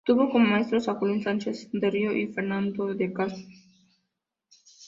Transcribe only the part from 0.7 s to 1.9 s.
a Julián Sanz